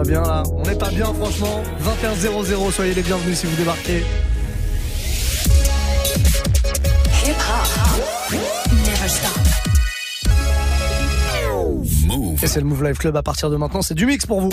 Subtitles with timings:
[0.00, 1.62] pas bien là On n'est pas bien franchement.
[1.80, 4.02] 21 soyez les bienvenus si vous débarquez.
[7.26, 8.34] Hip -hop.
[8.86, 9.38] Never stop.
[12.42, 14.52] Et c'est le Move Live Club à partir de maintenant, c'est du mix pour vous.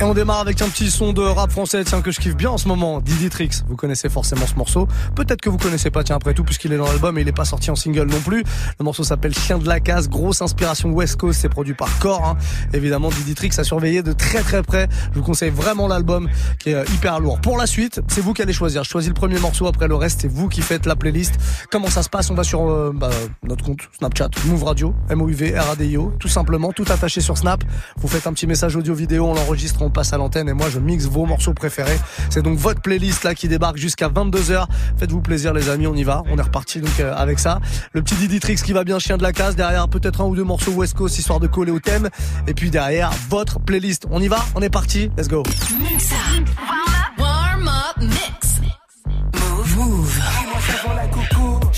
[0.00, 2.48] Et on démarre avec un petit son de rap français, tiens, que je kiffe bien
[2.48, 3.02] en ce moment.
[3.02, 3.64] Didi Trix.
[3.68, 4.88] Vous connaissez forcément ce morceau.
[5.14, 7.36] Peut-être que vous connaissez pas, tiens, après tout, puisqu'il est dans l'album et il est
[7.36, 8.42] pas sorti en single non plus.
[8.78, 10.08] Le morceau s'appelle Chien de la Casse.
[10.08, 11.40] Grosse inspiration West Coast.
[11.42, 12.38] C'est produit par Core, hein.
[12.72, 14.88] Évidemment, Didi Trix a surveillé de très très près.
[15.12, 17.38] Je vous conseille vraiment l'album qui est euh, hyper lourd.
[17.38, 18.84] Pour la suite, c'est vous qui allez choisir.
[18.84, 19.66] Je choisis le premier morceau.
[19.66, 21.34] Après le reste, c'est vous qui faites la playlist.
[21.70, 22.30] Comment ça se passe?
[22.30, 23.10] On va sur, euh, bah,
[23.42, 26.14] notre compte Snapchat, Move Radio, M-O-U-V, R-A-D-I-O.
[26.18, 27.62] Tout simplement, tout attaché sur Snap.
[27.98, 30.68] Vous faites un petit message audio vidéo, on l'enregistre, on passe à l'antenne et moi
[30.70, 31.98] je mixe vos morceaux préférés.
[32.30, 34.66] C'est donc votre playlist là qui débarque jusqu'à 22h.
[34.96, 36.22] Faites-vous plaisir les amis, on y va.
[36.30, 37.60] On est reparti donc euh, avec ça.
[37.92, 39.56] Le petit Didi Trix qui va bien chien de la case.
[39.56, 42.08] Derrière peut-être un ou deux morceaux West Coast histoire de coller au thème.
[42.46, 44.06] Et puis derrière votre playlist.
[44.10, 45.42] On y va On est parti Let's go.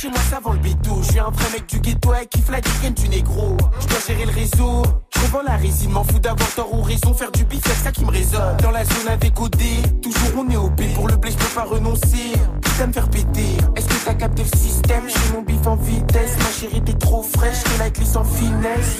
[0.02, 2.50] Chez moi ça vend le bidou, je suis un vrai mec du ghetto qui kiffe
[2.50, 3.56] la du négro.
[3.80, 4.82] Je dois gérer le réseau,
[5.22, 8.04] revends la résine, m'en fous d'avoir tort ou raison, faire du bif, c'est ça qui
[8.04, 8.56] me résonne.
[8.62, 9.62] Dans la zone avec OD,
[10.02, 12.32] toujours on est B, pour le blé je peux pas renoncer,
[12.76, 13.56] ça me faire péter.
[13.76, 17.22] Est-ce que t'as capté le système, j'ai mon bif en vitesse, ma chérie t'es trop
[17.22, 18.96] fraîche, que la glisse en finesse.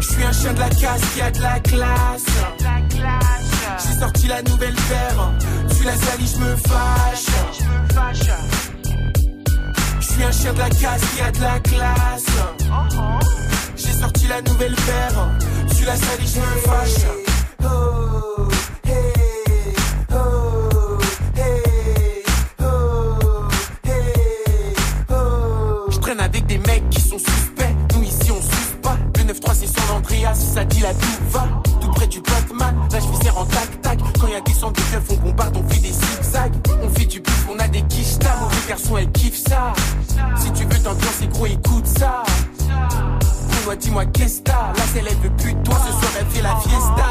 [0.00, 2.24] Je suis un chien de la casse qui a de la classe.
[3.86, 5.32] J'ai sorti la nouvelle paire.
[5.76, 7.26] Tu la salis, je me fâche.
[10.14, 12.26] Suis un chien de la casse qui a de la classe.
[13.76, 15.28] J'ai sorti la nouvelle paire.
[15.76, 17.04] Tu la salis, je me fâche.
[17.64, 18.48] Oh,
[25.90, 27.74] Je traîne avec des mecs qui sont suspects.
[27.96, 28.96] Nous ici on suce pas.
[29.16, 31.48] Le 9-3 c'est son Andreas, ça dit la tout va
[31.96, 32.76] près du Batman.
[32.92, 33.83] Là, je visère en tac-tac.
[34.24, 36.54] Quand y des sangs de keufs, on bombarde, on fait des zigzags.
[36.82, 38.36] On fait du bif, on a des quichetas.
[38.40, 39.74] Mauvais garçon, elle kiffe ça.
[40.38, 42.22] Si tu veux t'ambiancer, gros, écoute ça.
[42.58, 44.72] Dis-moi, dis-moi, qu'est-ce que t'as?
[44.94, 45.74] C'est elle veut plus de toi.
[45.74, 47.04] Ce soir, elle fait la fiesta.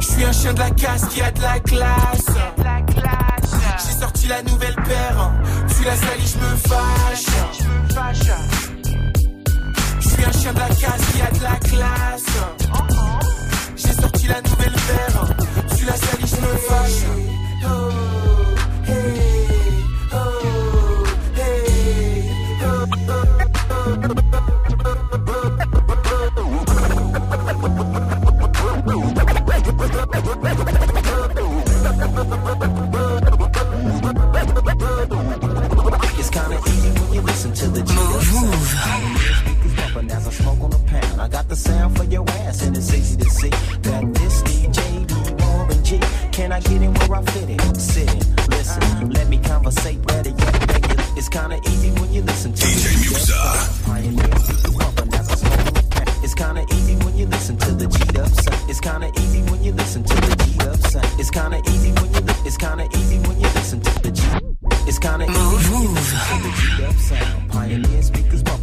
[0.00, 2.26] Je suis un chien de la casse qui a de la classe.
[3.84, 5.32] J'ai sorti la nouvelle paire.
[5.76, 7.26] Tu la salis, je me fâche
[10.14, 12.24] suis un chien de la casse qui a de la classe.
[13.76, 15.76] J'ai sorti la nouvelle paire.
[15.76, 17.04] Tu la salis, je me fâche.
[38.34, 39.23] Move,
[41.00, 41.20] pound.
[41.20, 44.80] I got the sound for your ass, and it's easy to see that this DJ
[45.08, 46.00] be Warren G.
[46.32, 47.74] Can I get in where I fit in?
[47.74, 50.72] Sit in, listen, let me conversate better yet.
[50.72, 51.04] Regular.
[51.16, 53.34] It's kinda easy when you listen to DJ Muxxa.
[56.24, 58.70] It's kinda easy when you listen to the G up sound.
[58.70, 61.20] It's kinda easy when you listen to the G up sound.
[61.20, 62.22] It's kinda easy when you.
[62.44, 64.22] It's kinda easy when you listen to the G.
[64.88, 65.94] It's kinda move, move.
[65.94, 67.50] The G up sound.
[67.50, 68.42] Pioneer speakers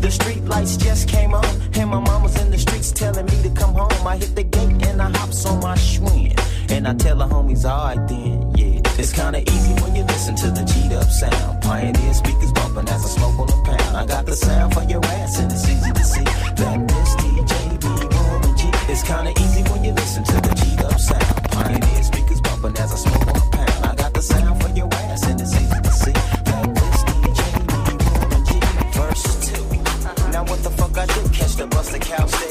[0.00, 3.50] The street lights just came on, and my mama's in the streets telling me to
[3.50, 4.06] come home.
[4.06, 6.38] I hit the gate and I hops on my Schwinn.
[6.70, 8.80] And I tell the homies, alright then, yeah.
[8.96, 11.62] It's kinda easy when you listen to the G'd up sound.
[11.62, 13.96] Pioneer speakers bumping as I smoke on a pound.
[13.96, 17.54] I got the sound for your ass, and it's easy to see that this DJ
[17.82, 18.70] be Warren G.
[18.88, 21.50] It's kinda easy when you listen to the G'd up sound.
[21.50, 23.86] Pioneer speakers bumping as I smoke on a pound.
[23.90, 24.87] I got the sound for your
[32.00, 32.47] to Cal State.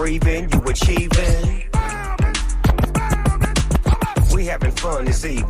[0.00, 1.62] Breathing, you achieving.
[4.32, 5.49] We having fun this evening,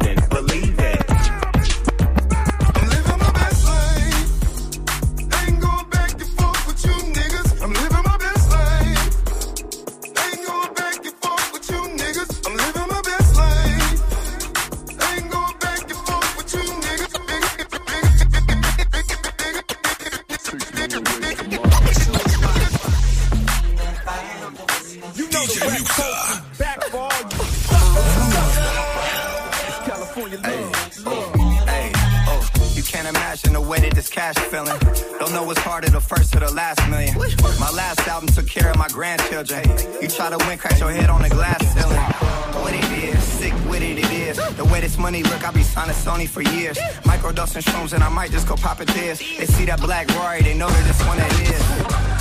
[46.00, 46.78] Sony for years.
[47.04, 49.18] Microdosing shrooms and I might just go pop it this.
[49.18, 51.62] They see that black Rory, they know that this one it is.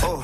[0.02, 0.20] Oh,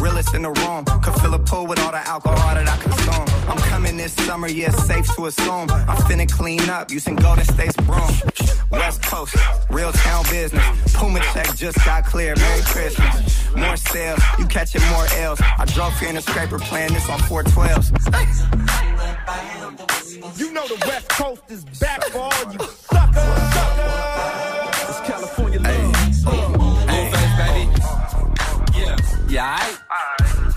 [0.00, 0.84] realest in the room.
[1.02, 3.26] Could fill a pool with all the alcohol that I consume.
[3.48, 5.70] I'm coming this summer, yeah, safe to assume.
[5.70, 8.12] I'm finna clean up using Golden State's broom.
[8.70, 9.34] West Coast,
[9.70, 10.64] real town business.
[10.94, 12.34] Puma check just got clear.
[12.36, 13.54] Merry Christmas.
[13.56, 15.40] More sales, you catching more L's.
[15.40, 18.93] I drove here in a scraper playing this on 412s.
[19.24, 23.22] You know the West Coast is back for all you suckers.
[24.86, 25.96] It's California love.
[26.86, 27.28] Hey, hey.
[27.38, 28.78] baby.
[28.78, 28.96] Yeah.
[29.26, 30.54] Yeah, I.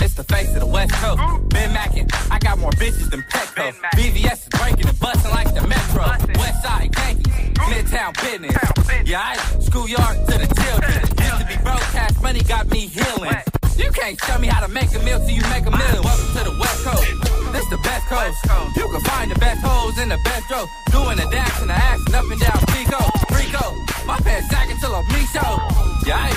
[0.00, 1.48] It's the face of the West Coast.
[1.48, 3.72] Ben Mackin, I got more bitches than Petco.
[3.96, 6.04] BVS is breaking and busting like the Metro.
[6.38, 7.30] West Side, Yankee,
[7.66, 9.08] Midtown business.
[9.08, 11.00] Yeah, I schoolyard to the children.
[11.18, 13.34] Used to be broadcast, money got me healing.
[13.76, 16.00] You can't tell me how to make a meal till you make a meal.
[16.02, 17.10] Welcome to the West Coast.
[17.52, 18.38] This the best coast.
[18.76, 20.66] You can find the best hoes in the best row.
[20.90, 23.02] Doing the dance and the action up and down Pico.
[23.34, 23.74] Rico.
[24.06, 25.58] My pants sagging till I'm show.
[26.06, 26.30] Yeah,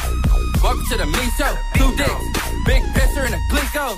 [0.63, 1.25] welcome to the me.
[1.77, 2.25] Two dicks.
[2.65, 3.97] Big pisser and a glico.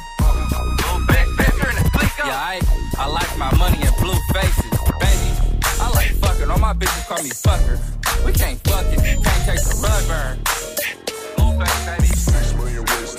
[1.07, 2.27] Big pisser and a glico.
[2.27, 2.59] Yeah, I,
[2.97, 4.67] I like my money in blue faces.
[4.99, 5.31] Baby,
[5.79, 6.51] I like fucking.
[6.51, 7.79] All my bitches call me fucker.
[8.25, 10.39] We can't fuck it, can't take the burn.
[11.37, 12.07] Blue face, baby.
[12.07, 13.18] Six million ways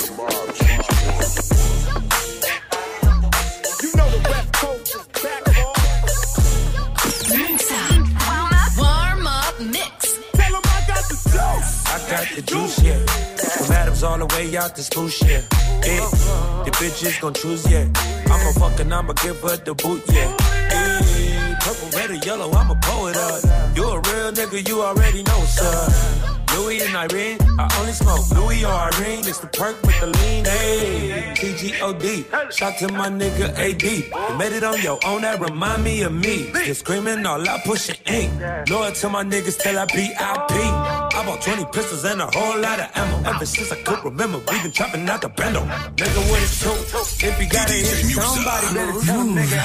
[12.10, 12.98] got the juice, yeah.
[13.36, 15.42] From Adams all the way out to Spoosh, yeah.
[15.86, 17.86] Yeah, the bitches gon' choose, yeah.
[18.26, 20.36] I'm a fucking, I'ma give her the boot, yeah.
[20.68, 23.76] Hey, purple, red, or yellow, I'm a poet up.
[23.76, 26.36] You a real nigga, you already know, sir.
[26.56, 29.20] Louis and Irene, I only smoke Louis or Irene.
[29.20, 30.44] It's the perk with the lean.
[30.44, 32.50] Hey, TGOD.
[32.52, 33.82] Shout to my nigga AD.
[33.82, 36.50] You made it on your own, that remind me of me.
[36.64, 38.32] Just screaming all out, pushing ink.
[38.68, 39.84] Loyal to my niggas till I.
[39.84, 40.99] I
[41.30, 43.30] bought 20 pistols and a whole lot of ammo.
[43.30, 45.60] Ever since I could remember, we been chopping out the bando.
[45.60, 47.26] Nigga, what it too?
[47.26, 49.60] If you gotta hit somebody, better tell nigga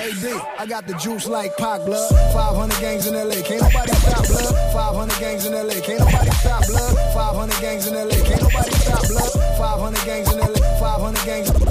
[0.00, 0.42] I got the juice.
[0.58, 2.08] I got the juice like Pac blood.
[2.32, 4.54] 500 gangs in LA, can't nobody stop blood.
[4.72, 6.94] 500 gangs in LA, can't nobody stop blood.
[7.12, 9.32] 500 gangs in LA, can't nobody stop blood.
[9.58, 11.61] 500 gangs in LA, 500 gangs, 500 gangs in LA,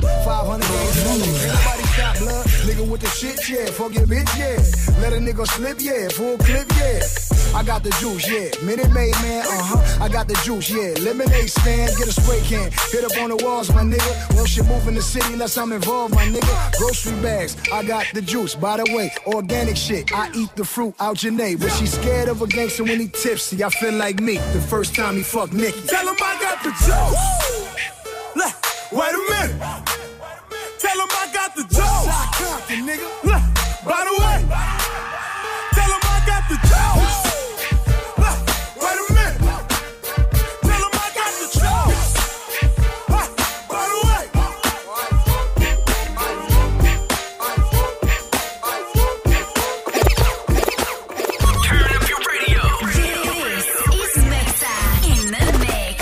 [2.65, 3.65] Nigga with the shit, yeah.
[3.71, 4.57] Fuck your bitch, yeah.
[5.01, 6.07] Let a nigga slip, yeah.
[6.09, 6.99] Full clip, yeah.
[7.53, 8.49] I got the juice, yeah.
[8.65, 10.03] Minute Maid, man, uh huh.
[10.03, 10.93] I got the juice, yeah.
[11.03, 12.71] Lemonade stand, get a spray can.
[12.91, 14.35] Hit up on the walls, my nigga.
[14.35, 16.77] Won't shit move in the city unless I'm involved, my nigga.
[16.77, 18.55] Grocery bags, I got the juice.
[18.55, 20.13] By the way, organic shit.
[20.13, 23.63] I eat the fruit out Janae, but she scared of a gangster when he tipsy.
[23.63, 25.81] I feel like me the first time he fucked Nikki.
[25.87, 27.51] Tell him I got the juice.
[28.91, 29.55] Wait a minute.
[30.79, 31.20] Tell him I got the
[32.75, 32.85] juice.
[32.87, 33.07] nigga.
[33.83, 34.37] By the way,
[35.73, 37.21] tell him I got the juice.
[38.17, 38.37] Look,
[38.81, 39.37] wait a minute.
[40.61, 42.11] Tell him I got the juice.
[43.67, 44.23] By the way.
[51.65, 52.63] Turn up your radio.
[52.85, 53.67] This
[54.15, 54.75] is Muxxa
[55.09, 55.99] in the mix.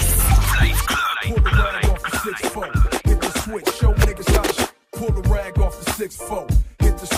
[4.91, 6.58] Pull the rag off the six four.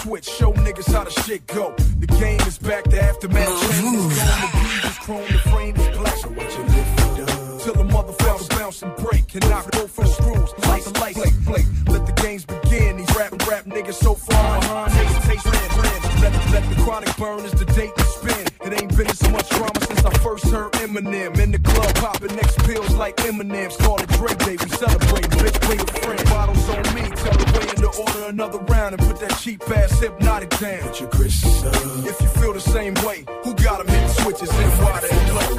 [0.02, 1.46] Switch, show niggas how to the rag off the six four.
[1.46, 1.76] Hit the switch, show niggas how the shit go.
[2.00, 3.82] The game is back, the aftermath mm-hmm.
[3.82, 4.42] chain is gone.
[4.42, 6.18] The beat is chrome, the frame is black.
[6.18, 7.62] So what you it up?
[7.62, 10.50] Till the motherfuckers bounce and break and knock both for the screws.
[10.68, 11.70] Like a light, blake, blake.
[11.88, 12.98] Let the games begin.
[12.98, 16.02] These rap rap niggas so far behind, niggas taste land, land.
[16.22, 18.46] Let, let the chronic burn as the date to spin.
[18.66, 21.38] It ain't been so much drama since I first heard Eminem.
[21.40, 23.78] In the club, popping next pills like Eminem's.
[23.78, 25.30] Call it Dre Day, we celebrate.
[25.38, 26.24] Bitch, bring a friend.
[26.30, 30.50] Bottles on me, tell the way to order another round and that cheap ass hypnotic
[30.58, 30.82] down.
[30.82, 31.76] Put your Chris up.
[32.06, 35.50] If you feel the same way, who got 'em hit switches and why they low?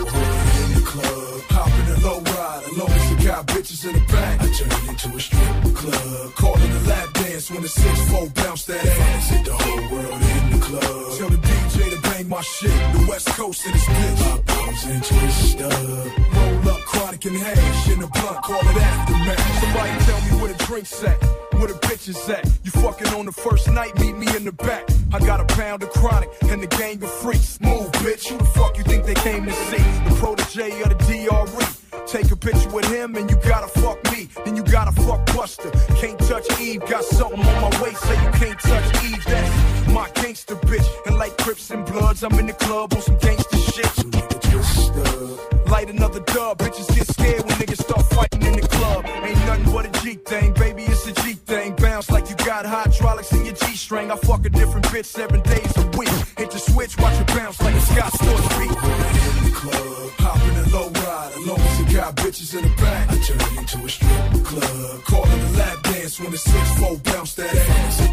[0.63, 2.63] In the club, hopping a low ride.
[2.67, 5.75] As long as you got bitches in the back, I turn it into a strip
[5.75, 6.35] club.
[6.35, 9.29] Calling a lap dance when the 6-4 bounce that ass.
[9.31, 11.19] Hit the whole world in the club.
[11.19, 12.79] Tell the DJ to bang my shit.
[12.95, 14.23] The West Coast in this bitch.
[14.33, 15.73] I bounce and twist up.
[16.35, 17.82] Roll up chronic and hash
[20.73, 21.23] me where the drinks at.
[21.55, 22.45] Where the bitches at?
[22.65, 24.89] You fucking on the first night, meet me in the back.
[25.13, 27.61] I got a pound of chronic and the gang of freaks.
[27.61, 28.29] Move, bitch.
[28.29, 29.83] Who the fuck you think they came to see?
[30.09, 32.07] The protege of the DRE.
[32.07, 34.29] Take a picture with him and you gotta fuck me.
[34.45, 35.71] Then you gotta fuck Buster.
[36.01, 36.81] Can't touch Eve.
[36.87, 39.25] Got something on my waist, say you can't touch Eve.
[39.25, 40.89] That's my gangster bitch.
[41.07, 43.87] And like Crips and Bloods, I'm in the club on some gangster shit.
[44.73, 45.39] So.
[45.67, 46.59] Light another dub.
[46.59, 46.92] Bitches
[50.03, 50.83] G thing, baby.
[50.83, 51.77] It's a G thing.
[51.77, 54.11] Bounce like you got hydraulics in your G string.
[54.11, 56.09] I fuck a different bitch seven days a week.
[56.37, 58.71] Hit the switch, watch it bounce like a Scott Storch beat.
[58.71, 61.33] In the club, hopping a low ride.
[61.37, 65.05] As long as you got bitches in the back, I turn into a strip club.
[65.05, 68.12] Calling a lap dance when the 6-4 bounce that ass.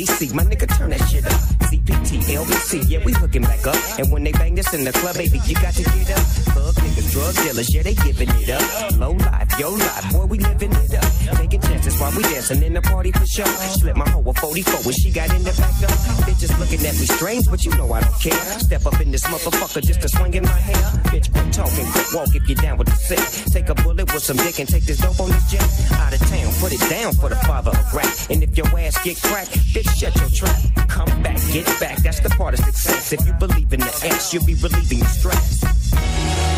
[0.00, 1.32] GC, my nigga, turn that shit up.
[1.68, 3.76] CPT, LBC, yeah, we hooking back up.
[3.98, 6.24] And when they bang this in the club, baby, you got to get up.
[6.56, 8.96] Thug niggas, drug dealers, yeah, they giving it up.
[8.96, 11.36] Low life, yo life, boy, we living it up.
[11.36, 13.46] Taking chances while we dancing in the party for sure.
[13.46, 15.90] Slip my hoe a 44 when she got in the back door.
[16.24, 18.44] Bitches looking at me strange, but you know I don't care.
[18.60, 20.82] Step up in this motherfucker just to swing in my hair.
[21.10, 23.52] Bitch, quit talking, quit walk if you down with the sick.
[23.52, 25.66] Take a bullet with some dick and take this dope on this jet.
[25.98, 28.10] Out of town, put it down for the father of rap.
[28.30, 30.58] And if your ass get cracked, bitch, shut your trap.
[30.88, 33.12] Come back, get back, that's the part of success.
[33.12, 36.49] If you believe in the ass, you'll be relieving your stress.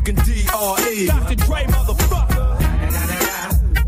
[0.00, 1.06] Motherfucking D.R.E.
[1.06, 1.34] Dr.
[1.36, 2.60] Dre, motherfucker.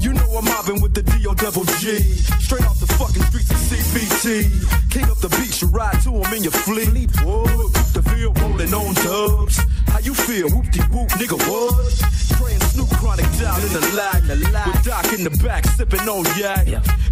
[0.02, 1.35] You know I'm mobbing with the D.O.
[1.35, 1.99] Double G.
[2.40, 4.90] Straight off the fucking streets of CPT.
[4.90, 7.11] King up the beach, you ride to him in your fleet.
[7.21, 7.47] Whoa,
[7.95, 9.61] the field rolling on dubs.
[9.88, 10.50] How you feel?
[10.50, 11.73] Whoop de whoop, nigga, what?
[12.37, 14.23] Praying Snoop Chronic down in the lag.
[14.66, 16.66] With Doc in the back, sipping on yak.
[16.66, 17.12] Clipping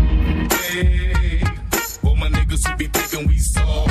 [0.71, 1.43] Hey,
[2.01, 3.87] for my niggas who be thinking we saw,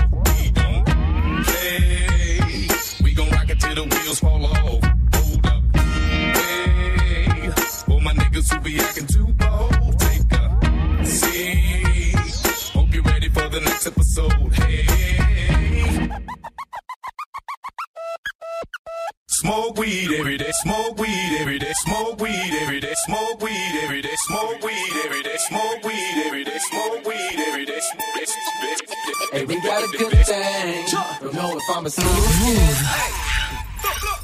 [31.89, 32.59] See you.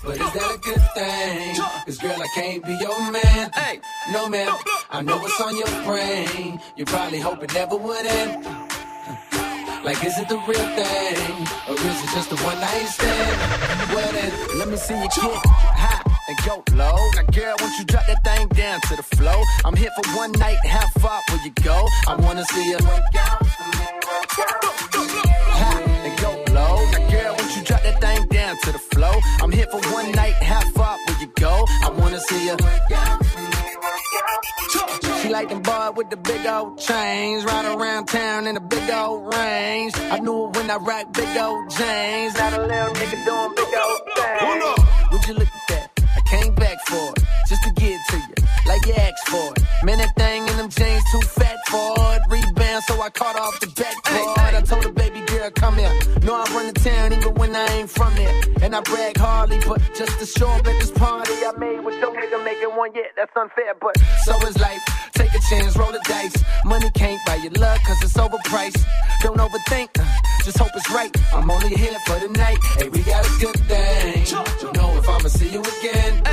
[0.05, 1.57] But is that a good thing?
[1.87, 3.51] Cause girl, I can't be your man.
[3.55, 3.81] Hey,
[4.13, 4.53] no man.
[4.91, 6.61] I know what's on your brain.
[6.77, 8.45] You probably hope it never would end.
[9.85, 11.47] Like, is it the real thing?
[11.67, 13.95] Or is it just a one night stand?
[13.95, 17.11] Well then, let me see you get high and go low.
[17.15, 19.43] Now, girl, won't you drop that thing down to the flow?
[19.65, 21.89] I'm here for one night, how far will you go?
[22.07, 23.47] I wanna see you work out.
[23.47, 24.96] High
[28.47, 29.15] down to the flow?
[29.43, 31.65] I'm here for one night, how far will you go?
[31.83, 32.57] I wanna see you.
[35.21, 38.89] She like them boy with the big old chains, ride around town in a big
[38.91, 39.95] old range.
[40.15, 42.39] I knew it when I rock big old chains.
[42.39, 45.11] Not a little nigga doing big old things.
[45.13, 45.87] Would you look at that?
[46.17, 48.35] I came back for it, just to get to you,
[48.67, 49.63] like you asked for it.
[49.85, 52.23] Man, that thing in them jeans too fat for it.
[52.31, 54.55] Rebound, so I caught off the backboard.
[54.55, 55.93] I told her, baby girl, come here.
[56.23, 58.43] Know I run the town even I ain't from there.
[58.63, 61.99] And I brag hardly, but just to show up at this party I made with
[62.01, 63.75] your nigga making one, yeah, that's unfair.
[63.81, 64.83] But so is life.
[65.15, 66.37] Take a chance, roll the dice.
[66.65, 68.85] Money can't buy your love, cause it's overpriced.
[69.23, 70.05] Don't overthink, uh,
[70.45, 71.11] just hope it's right.
[71.33, 72.59] I'm only here for the night.
[72.77, 74.25] Hey, we got a good thing.
[74.61, 76.26] Don't know if I'ma see you again.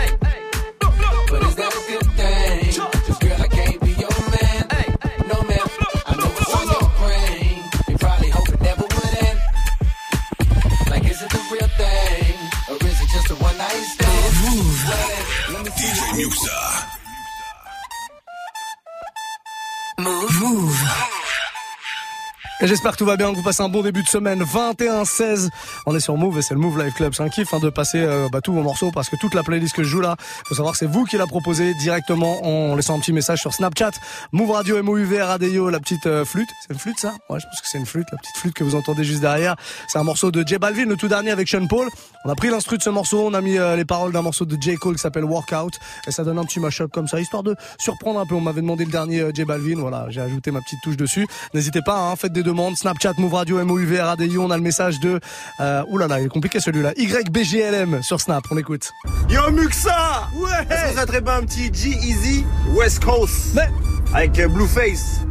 [22.67, 24.41] J'espère que tout va bien, que vous passez un bon début de semaine.
[24.43, 25.49] 21-16.
[25.85, 27.13] On est sur Move et c'est le Move Live Club.
[27.13, 29.43] C'est un kiff hein, de passer euh, bah, tous vos morceaux parce que toute la
[29.43, 32.95] playlist que je joue là, faut savoir c'est vous qui l'a proposé directement en laissant
[32.95, 33.91] un petit message sur Snapchat.
[34.31, 36.49] Move Radio, MOUV, RADIO, la petite euh, flûte.
[36.61, 37.13] C'est une flûte ça?
[37.29, 39.55] Ouais, je pense que c'est une flûte, la petite flûte que vous entendez juste derrière.
[39.87, 41.89] C'est un morceau de J Balvin, le tout dernier avec Sean Paul.
[42.23, 44.45] On a pris l'instru de ce morceau, on a mis euh, les paroles d'un morceau
[44.45, 45.73] de J Cole qui s'appelle Workout
[46.07, 48.35] et ça donne un petit mashup comme ça, histoire de surprendre un peu.
[48.35, 51.27] On m'avait demandé le dernier J Balvin, voilà, j'ai ajouté ma petite touche dessus.
[51.53, 52.43] N'hésitez pas, hein, faites des
[52.75, 54.43] Snapchat, Move Radio, MOUV, RADIO.
[54.43, 55.19] On a le message de,
[55.59, 56.93] euh, oulala, il est compliqué celui-là.
[56.97, 58.91] YBGLM sur Snap, on écoute.
[59.29, 60.29] Yo Muxa!
[60.35, 60.49] Ouais!
[60.69, 63.53] Est-ce que ça serait pas un petit G-Easy West Coast.
[63.55, 63.69] Mais
[64.13, 65.21] Avec euh, Blueface.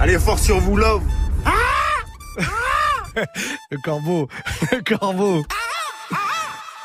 [0.00, 1.02] Allez, fort sur vous, love.
[3.70, 4.28] Le corbeau,
[4.72, 5.44] le corbeau.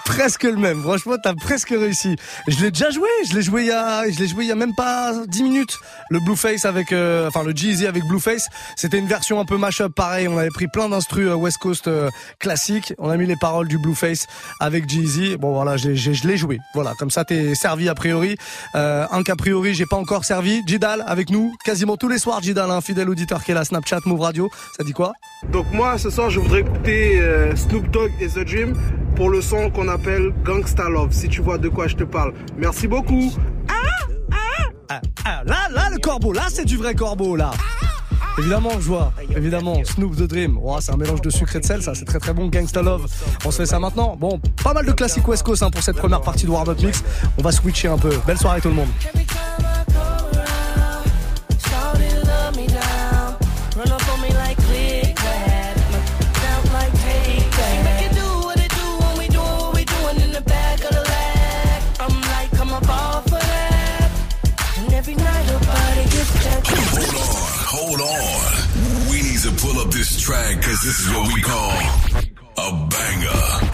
[0.10, 0.82] Presque le même.
[0.82, 2.16] Franchement, t'as presque réussi.
[2.48, 3.08] Je l'ai déjà joué.
[3.30, 5.44] Je l'ai joué il y a, je l'ai joué il y a même pas 10
[5.44, 5.78] minutes.
[6.10, 8.48] Le Blueface avec, euh, enfin le Jeezy avec Blueface.
[8.76, 10.28] C'était une version un peu mashup pareil.
[10.28, 12.94] On avait pris plein d'instrus euh, West Coast euh, classiques.
[12.98, 14.26] On a mis les paroles du Blueface
[14.60, 15.38] avec Jeezy.
[15.38, 16.60] Bon voilà, je l'ai joué.
[16.74, 18.36] Voilà, comme ça t'es servi a priori.
[18.74, 20.64] Euh, un qu'a priori j'ai pas encore servi.
[20.66, 22.42] Jidal avec nous quasiment tous les soirs.
[22.42, 23.64] Jidal, un fidèle auditeur qui est là.
[23.64, 24.50] Snapchat, Move Radio.
[24.76, 25.14] Ça dit quoi?
[25.52, 28.76] Donc moi ce soir je voudrais écouter euh, Snoop Dogg et The Dream
[29.16, 32.34] pour le son qu'on appelle Gangsta Love, si tu vois de quoi je te parle.
[32.58, 33.32] Merci beaucoup.
[33.68, 37.52] Ah, ah, là, là, le corbeau, là, c'est du vrai corbeau, là.
[38.38, 39.14] Évidemment, je vois.
[39.36, 40.58] Évidemment, Snoop the Dream.
[40.80, 42.48] C'est un mélange de sucre et de sel, ça, c'est très très bon.
[42.48, 43.08] Gangsta Love.
[43.46, 44.16] On se fait ça maintenant.
[44.16, 46.82] Bon, pas mal de classiques West Coast hein, pour cette première partie de Warm Up
[46.82, 47.04] Mix.
[47.38, 48.12] On va switcher un peu.
[48.26, 48.90] Belle soirée tout le monde.
[70.60, 71.72] Because this is what we call
[72.58, 73.69] a banger.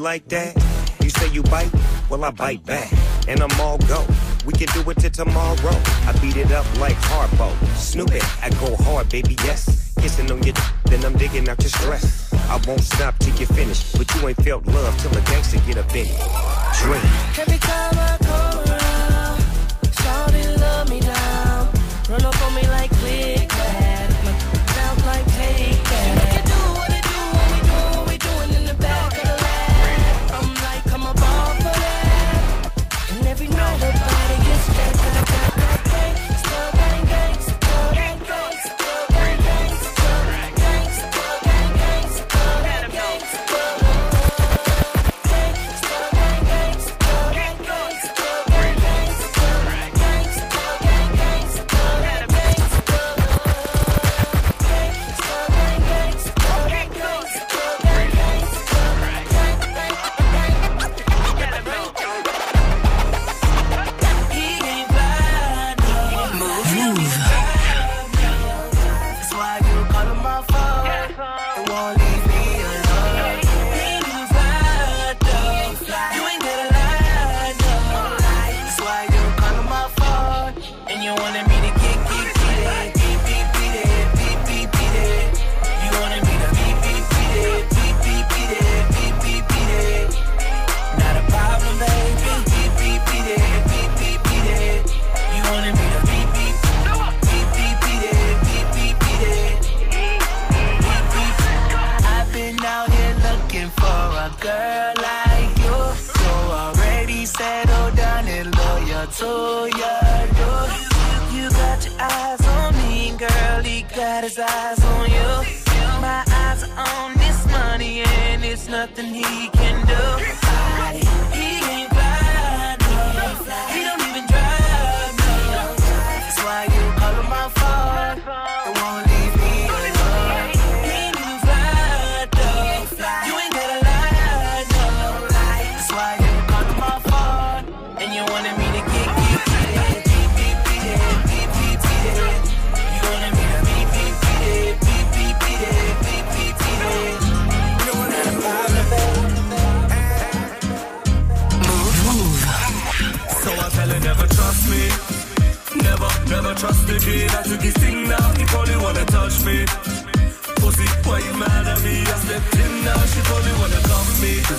[0.00, 0.56] Like that?
[1.02, 1.70] You say you bite?
[2.08, 2.90] Well, I bite back.
[3.28, 4.04] And I'm all go.
[4.46, 5.76] We can do it till tomorrow.
[6.06, 7.54] I beat it up like Harpo.
[7.76, 9.94] Snoop it, I go hard, baby, yes.
[10.00, 10.54] Kissing on your
[10.86, 12.32] then I'm digging out your stress.
[12.32, 13.92] I won't stop till you finish.
[13.92, 17.38] But you ain't felt love till a gangster get up in it.
[17.38, 18.19] Every time I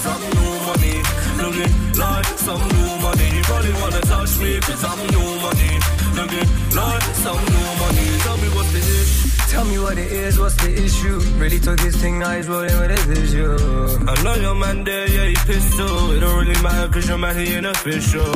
[0.03, 0.31] cuff me.
[0.31, 0.95] Cause I'm new money.
[1.41, 3.27] Looking like some new money.
[3.35, 4.59] He probably wanna touch me.
[4.59, 5.71] Cause I'm new money.
[6.17, 8.07] Looking like some new money.
[8.25, 9.21] Tell me what's the issue.
[9.51, 11.19] Tell me what it is, what's the issue?
[11.37, 13.57] Really took his thing, now he's rolling with his issue.
[14.07, 16.15] I know your man there, yeah, he pissed too.
[16.15, 18.31] It don't really matter cause your man, he ain't official.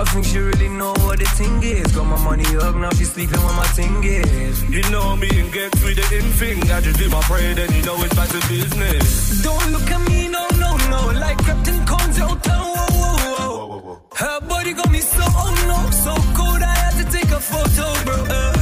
[0.00, 1.92] I think she really know what the thing is.
[1.92, 4.64] Got my money up, now she's sleeping where my thing is.
[4.70, 6.70] You know me and get with the in thing.
[6.70, 9.42] I just did my prayer, then you know it's back to business.
[9.42, 10.23] Don't look at me,
[12.20, 14.00] Out.
[14.14, 16.62] Her body got me so, oh no, so cold.
[16.62, 18.16] I had to take a photo, bro.
[18.28, 18.52] Uh,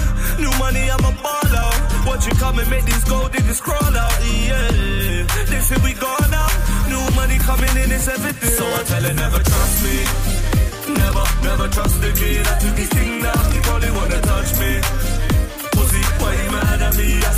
[0.41, 2.07] new money, I'm a ball out.
[2.07, 4.17] Watch you come and make these gold diggers crawl out,
[4.49, 5.27] yeah.
[5.51, 6.49] They say we gone now.
[6.89, 8.51] New money coming in, it's everything.
[8.51, 9.97] So I tell her never trust me.
[10.95, 12.09] Never, never trust the.
[12.09, 13.39] I took his thing now.
[13.53, 14.81] He probably wanna touch me.
[15.77, 17.21] Pussy, why you mad at me?
[17.21, 17.33] I.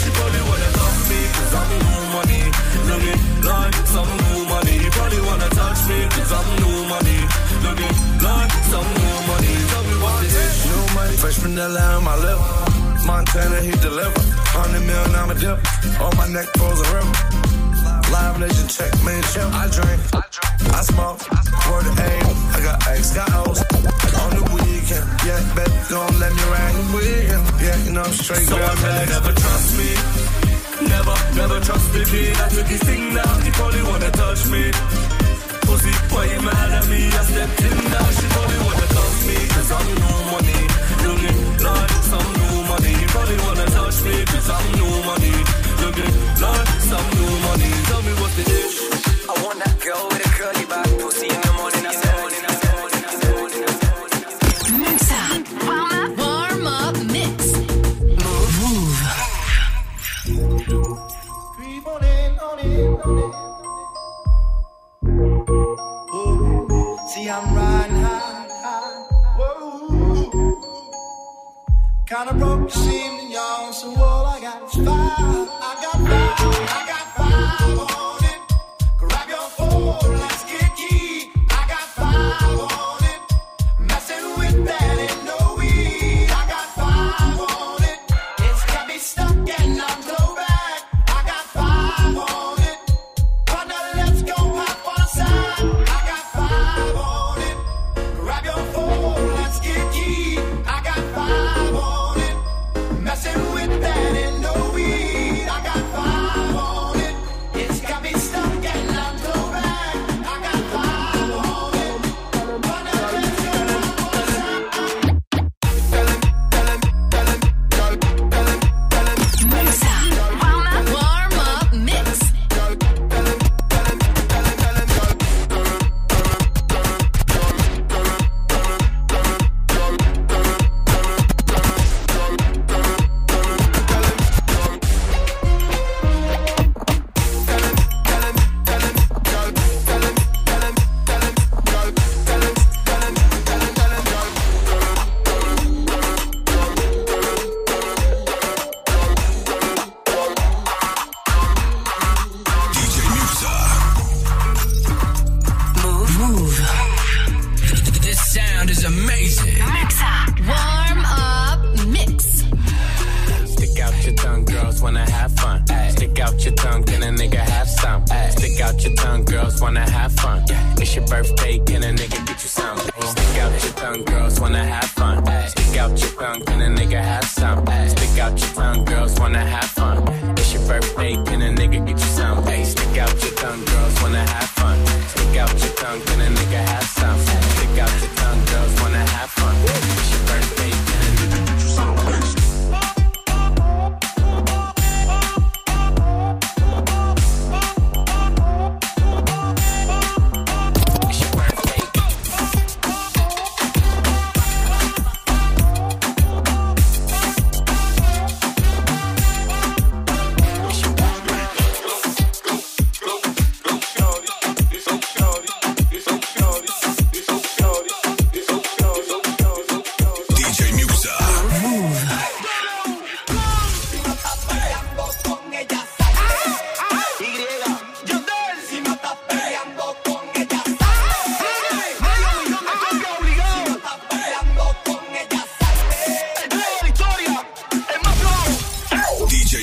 [0.00, 0.70] She probably wanna
[1.10, 1.20] me.
[1.36, 2.42] Cause I'm new money.
[2.88, 4.65] Looking like some new money.
[4.96, 5.98] Probably wanna touch me.
[6.16, 7.20] Cause I'm new money.
[7.64, 9.54] Looking like some new money.
[9.70, 10.54] Tell me what it is.
[10.72, 12.40] New money, fresh vanilla on my lip.
[13.06, 14.20] Montana, he deliver.
[14.50, 15.58] Hundred million, I'm a dip.
[16.00, 17.14] On my neck, froze a river.
[18.10, 19.48] Live nation, check, man, chill.
[19.52, 20.00] I drink,
[20.74, 21.18] I smoke,
[21.62, 22.10] quarter A.
[22.54, 23.60] I got X, got O's.
[24.22, 27.44] On the weekend, yeah, bet gon' let me ride the weekend.
[27.62, 28.46] Yeah, you know I'm straight.
[28.46, 30.25] So I tell never trust me.
[30.82, 32.36] Never, never trust the kid.
[32.36, 33.32] I took his thing now.
[33.40, 34.68] He probably wanna touch me.
[35.64, 37.08] Pussy, why you mad at me?
[37.08, 38.06] I stepped in now.
[38.12, 39.36] She probably wanna cuff me.
[39.56, 40.60] Cause I'm new money.
[41.00, 42.92] Looking like some new money.
[42.92, 44.24] He probably wanna touch me.
[44.28, 45.34] Cause I'm new money.
[45.80, 46.12] Looking
[46.44, 47.70] like some new money.
[47.88, 48.92] Tell me what's the issue.
[49.32, 51.86] I want that girl with a curly back, pussy in the morning.
[51.88, 52.05] I
[67.28, 68.46] I'm riding high.
[69.36, 70.60] Whoa.
[72.06, 74.86] Kinda broke the seam and yawn, so all I got is fire.
[74.88, 76.25] I got fire.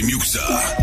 [0.04, 0.83] Muxxa.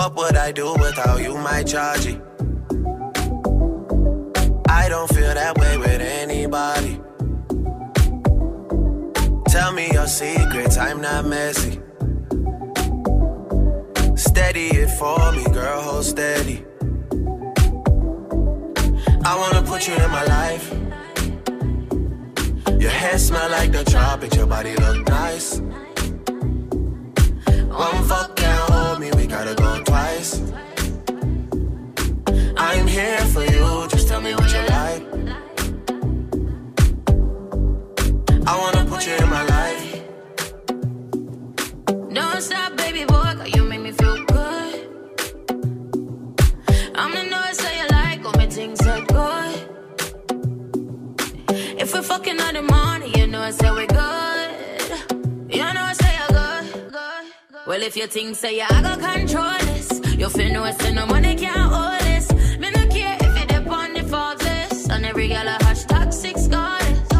[0.00, 2.18] What would I do without you, my Charlie?
[4.66, 6.98] I don't feel that way with anybody.
[9.50, 11.82] Tell me your secrets, I'm not messy.
[14.16, 16.64] Steady it for me, girl, hold steady.
[19.22, 20.66] I wanna put you in my life.
[22.80, 25.60] Your hair smell like the tropics, your body look nice.
[27.68, 28.39] One fuck
[32.90, 35.02] here for you, just tell me what you like.
[38.46, 40.02] I wanna put you in my life.
[42.12, 44.74] Don't stop, baby boy, cause you make me feel good.
[47.00, 49.54] I'm the noise that you like, all my things are good.
[51.82, 54.50] If we're fucking out the morning, you know I say we're good.
[55.54, 56.64] You know I say you're good.
[57.68, 61.06] Well, if you think say yeah, I got control this, you feel no say no
[61.06, 61.99] money can't hold
[64.90, 67.12] and every girl a hashtag six goddess.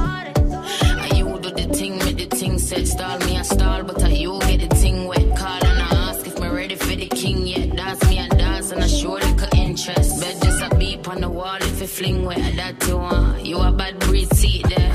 [0.82, 4.08] And you do the thing, make the thing set, stall me a stall, but I
[4.08, 5.36] you get the thing wet.
[5.36, 7.76] Call and I ask if me ready for the king yet.
[7.76, 10.20] Dance me a dance and I show the cut interest.
[10.20, 12.56] Bet just a beep on the wall if you fling wet.
[12.56, 14.92] That you want, you a bad breed seat there.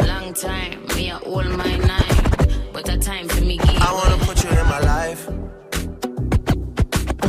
[0.00, 2.22] A long time, me a hold my nine,
[2.72, 3.82] but a time for me give.
[3.88, 5.28] I wanna put you in my life.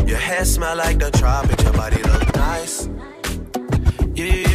[0.08, 2.90] Your hair smell like the tropics, your body look nice.
[4.16, 4.49] Yeah, yeah, yeah.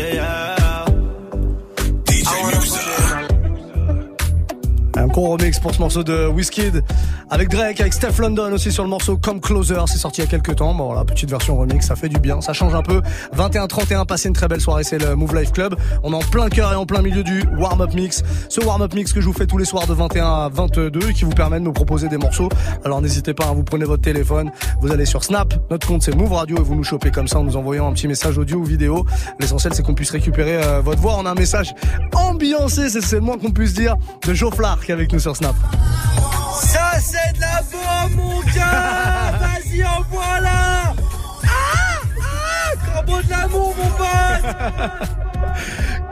[0.00, 0.49] Yeah,
[5.28, 6.82] remix pour ce morceau de Wizkid
[7.30, 9.80] avec Drake, avec Steph London aussi sur le morceau Come Closer.
[9.86, 10.74] C'est sorti il y a quelques temps.
[10.74, 13.02] Bon, voilà, petite version remix, ça fait du bien, ça change un peu.
[13.36, 15.76] 21-31, passez une très belle soirée, c'est le Move Life Club.
[16.02, 18.22] On est en plein cœur et en plein milieu du warm-up mix.
[18.48, 21.12] Ce warm-up mix que je vous fais tous les soirs de 21 à 22 et
[21.12, 22.48] qui vous permet de me proposer des morceaux.
[22.84, 26.14] Alors n'hésitez pas, hein, vous prenez votre téléphone, vous allez sur Snap, notre compte c'est
[26.14, 28.58] Move Radio et vous nous chopez comme ça en nous envoyant un petit message audio
[28.58, 29.04] ou vidéo.
[29.38, 31.16] L'essentiel c'est qu'on puisse récupérer euh, votre voix.
[31.18, 31.74] On a un message
[32.14, 35.36] ambiancé, c'est le moins qu'on puisse dire, de Joe Flar qui est avec nous sur
[35.36, 35.56] Snap.
[36.62, 40.92] Ça c'est de la bombe mon gars Vas-y envoie là
[41.44, 45.08] Ah Ah Corbeau de l'amour mon pote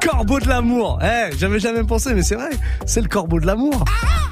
[0.03, 0.99] Corbeau de l'amour.
[1.03, 2.51] Eh, j'avais jamais pensé, mais c'est vrai,
[2.87, 3.85] c'est le corbeau de l'amour.
[3.87, 4.28] Ah,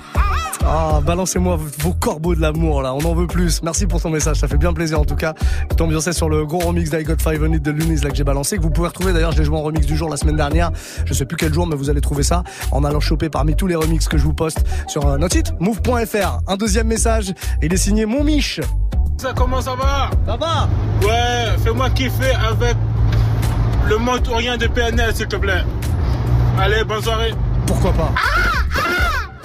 [1.05, 3.63] balancez-moi vos corbeaux de l'amour là, on en veut plus.
[3.63, 5.35] Merci pour ton message, ça fait bien plaisir en tout cas.
[5.77, 8.25] T'ambiancer sur le gros remix d'I Got Five On It de Lunis là que j'ai
[8.25, 10.37] balancé, que vous pouvez retrouver d'ailleurs, je l'ai joué en remix du jour la semaine
[10.37, 10.71] dernière.
[11.05, 13.67] Je sais plus quel jour, mais vous allez trouver ça en allant choper parmi tous
[13.67, 16.41] les remixes que je vous poste sur euh, notre site move.fr.
[16.47, 18.61] Un deuxième message, il est signé Mon Mich.
[19.19, 20.11] Ça comment ça va?
[20.27, 20.69] Ça va?
[21.03, 22.77] Ouais, fais-moi kiffer avec
[23.89, 25.63] le monde ou rien de PNL s'il te plaît.
[26.59, 27.33] Allez, bonne soirée.
[27.67, 28.13] Pourquoi pas?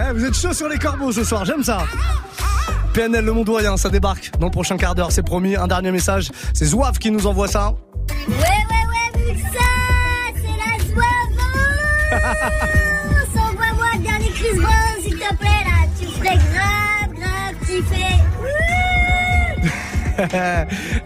[0.10, 1.84] Eh, vous êtes chaud sur les corbeaux ce soir, j'aime ça.
[2.94, 5.56] PNL Le Monde Rien, ça débarque dans le prochain quart d'heure, c'est promis.
[5.56, 7.74] Un dernier message, c'est Zouave qui nous envoie ça.
[8.28, 9.66] Ouais, ouais, ouais, vu que ça,
[10.36, 11.30] c'est la soif.
[13.36, 15.88] Envoie-moi le dernier Chris Brown, s'il te plaît, là.
[16.00, 18.20] Tu ferais grave, grave kiffer.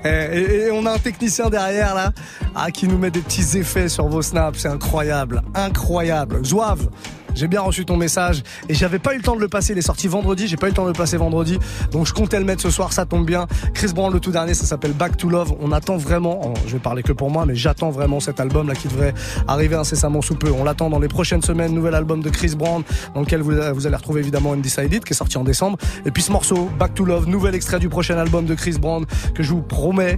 [0.03, 2.11] et, et- et on a un technicien derrière là
[2.55, 6.43] ah, qui nous met des petits effets sur vos snaps, c'est incroyable, incroyable.
[6.45, 6.89] Zouave,
[7.35, 9.73] j'ai bien reçu ton message et j'avais pas eu le temps de le passer.
[9.73, 11.59] Il est sorti vendredi, j'ai pas eu le temps de le passer vendredi,
[11.91, 12.93] donc je comptais le mettre ce soir.
[12.93, 13.47] Ça tombe bien.
[13.73, 15.53] Chris Brown, le tout dernier, ça s'appelle Back to Love.
[15.59, 16.41] On attend vraiment.
[16.43, 19.13] oh, je vais parler que pour moi, mais j'attends vraiment cet album là qui devrait
[19.47, 20.51] arriver incessamment sous peu.
[20.51, 21.73] On l'attend dans les prochaines semaines.
[21.73, 25.15] Nouvel album de Chris Brown dans lequel vous, vous allez retrouver évidemment Undecided qui est
[25.15, 25.77] sorti en décembre.
[26.05, 29.05] Et puis ce morceau Back to Love, nouvel extrait du prochain album de Chris Brown
[29.33, 30.17] que je vous promets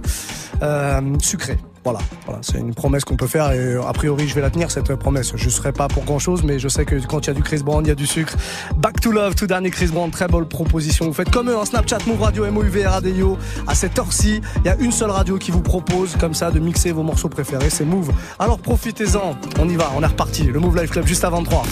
[0.62, 1.56] euh, sucré.
[1.90, 4.50] Voilà, voilà, c'est une promesse qu'on peut faire et euh, a priori je vais la
[4.50, 5.32] tenir cette promesse.
[5.34, 7.42] Je serai pas pour grand chose, mais je sais que quand il y a du
[7.42, 8.34] Chris Brown, il y a du sucre.
[8.76, 11.06] Back to Love, tout dernier Chris Brown, très bonne proposition.
[11.06, 13.38] Vous faites comme eux, un Snapchat Move Radio MOUV Radio.
[13.66, 16.58] À cette heure-ci, il y a une seule radio qui vous propose comme ça de
[16.58, 18.12] mixer vos morceaux préférés, c'est Move.
[18.38, 20.42] Alors profitez-en, on y va, on est reparti.
[20.44, 21.62] Le Move Life Club juste à 23.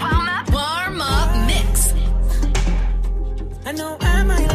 [0.00, 1.92] Warm up, warm up mix.
[3.66, 4.51] I know I might let you down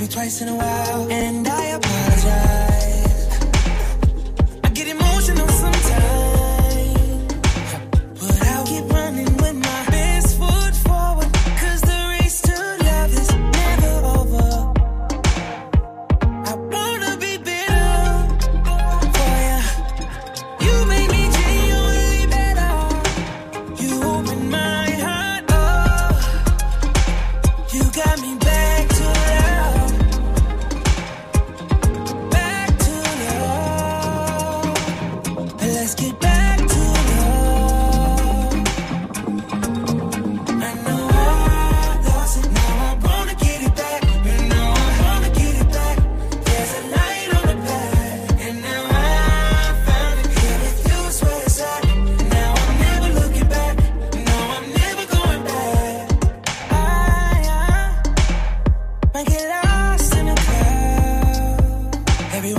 [0.00, 2.69] every twice in a while, and I apologize.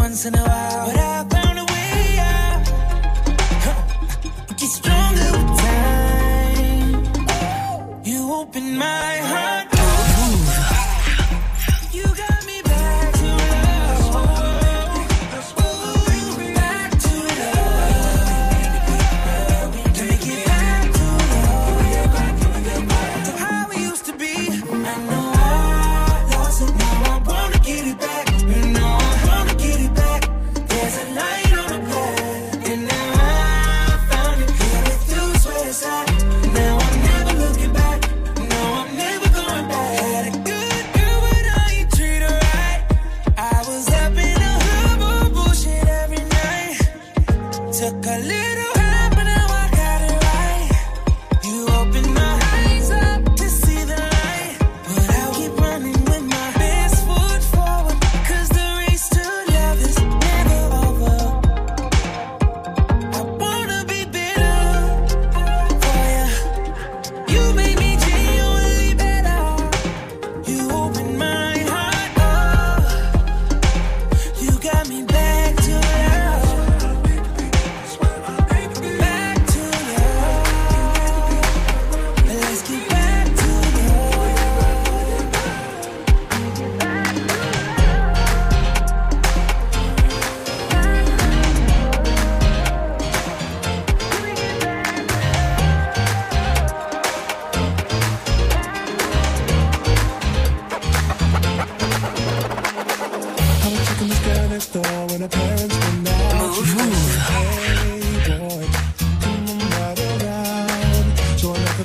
[0.01, 0.87] once in a while.
[0.87, 1.30] But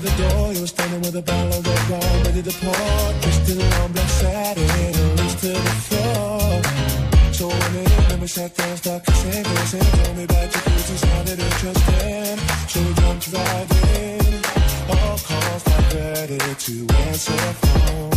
[0.06, 3.12] the door, you were standing with a bottle of red wine, ready to pour.
[3.22, 6.62] Twisted on black satin, reached to the floor.
[7.32, 9.86] So when it hit, we sat down, stuck kissing, kissing.
[9.98, 12.38] Told me about your cruising, sounded interesting.
[12.70, 14.26] So we jumped right in.
[14.94, 16.74] All calls not ready to
[17.06, 18.12] answer phone.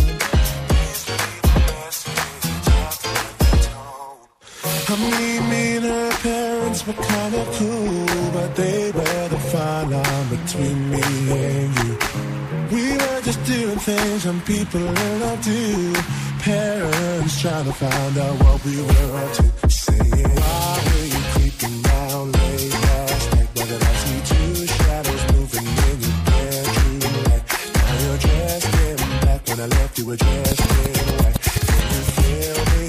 [4.92, 9.90] I mean, me and her parents were kind of cool, but they were the fine
[9.90, 11.79] line between me and you.
[13.00, 15.94] We were just doing things some people in love do.
[16.40, 19.70] Parents trying to find out what we were up to.
[19.70, 23.48] Saying, why were you creeping down late last night?
[23.54, 27.44] Then I see two shadows moving in your bedroom light.
[27.74, 29.40] Now you're dressed in black.
[29.48, 30.66] When I left, you were dressed in
[31.20, 31.38] white.
[31.40, 32.79] Can you feel me?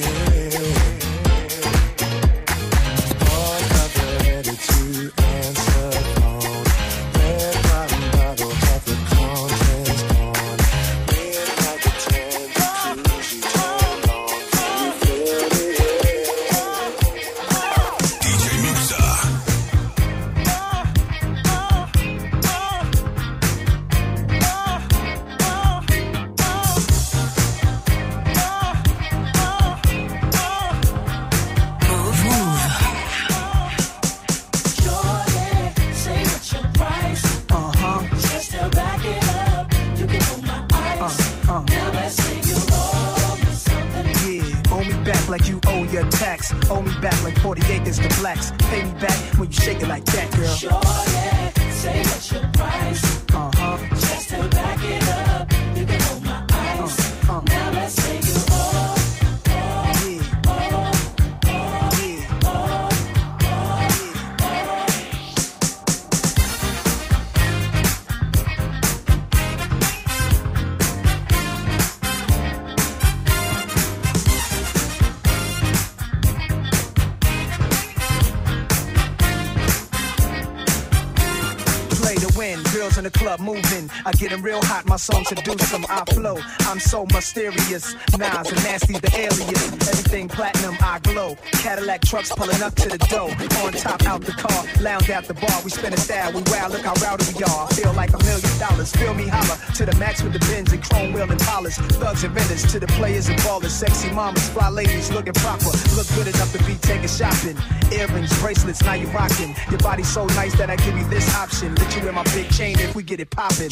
[84.05, 85.85] I get real hot, my song seduce 'em.
[85.89, 87.95] I flow, I'm so mysterious.
[88.17, 89.63] Nas and nasty, the alias.
[89.89, 91.37] Everything platinum, I glow.
[91.51, 93.29] Cadillac trucks pulling up to the door.
[93.63, 95.61] On top, out the car, lounge at the bar.
[95.63, 97.67] We spin a style, we wow, look how rowdy we are.
[97.69, 99.57] Feel like a million dollars, feel me holler.
[99.75, 101.75] To the max with the bins and chrome wheel and polish.
[102.01, 103.71] Thugs and vendors, to the players and ballers.
[103.71, 105.71] Sexy mamas, fly ladies looking proper.
[105.95, 107.57] Look good enough to be taken shopping.
[107.91, 109.55] Earrings, bracelets, now you rocking.
[109.69, 111.75] Your body's so nice that I give you this option.
[111.75, 113.69] Let you in my big chain if we get it poppin'.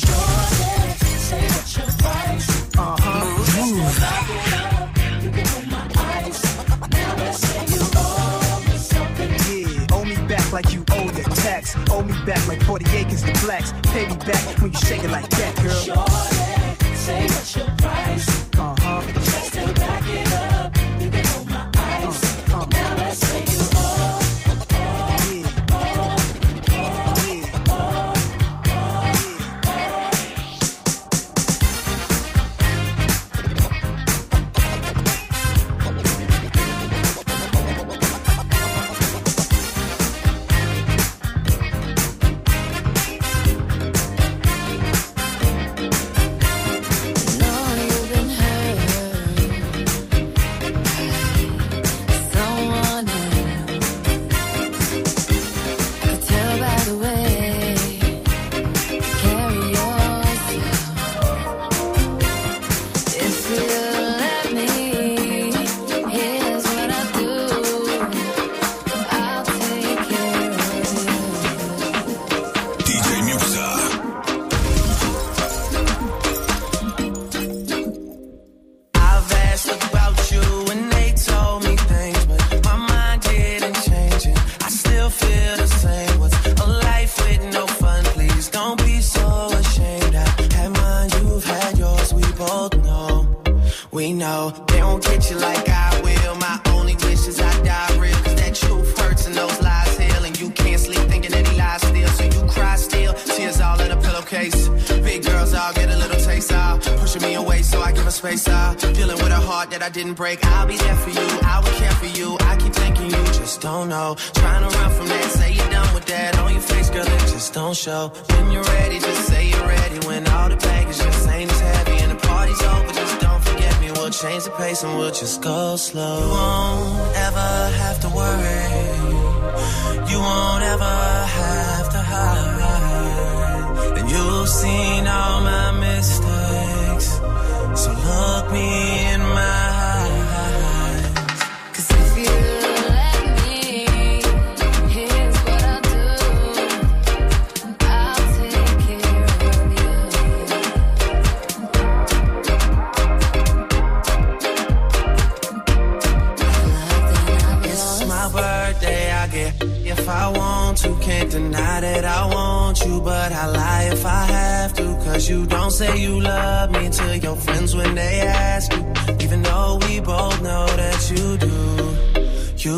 [1.28, 2.50] Say what's your price.
[2.78, 3.26] Uh huh.
[5.22, 6.40] You can hold my eyes.
[6.92, 8.76] Now let's say you owe me.
[9.50, 11.76] Yeah, owe me back like you owe your tax.
[11.92, 13.74] Owe me back like 40 acres to blacks.
[13.94, 16.08] Pay me back when you shake it like that, girl.
[16.96, 18.28] Say what's your price.
[18.58, 19.39] Uh huh.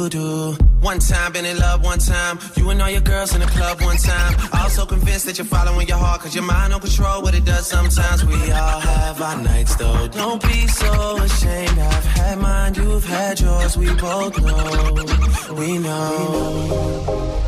[0.10, 0.54] do.
[0.82, 2.40] One time, been in love one time.
[2.56, 4.36] You and all your girls in the club one time.
[4.54, 7.68] Also convinced that you're following your heart, cause your mind don't control what it does
[7.68, 8.26] sometimes.
[8.26, 10.08] We all have our nights though.
[10.08, 11.78] Don't be so ashamed.
[11.80, 13.78] I've had mine, you've had yours.
[13.78, 17.42] We both know, we know.